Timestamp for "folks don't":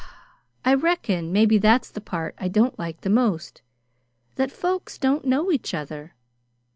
4.51-5.25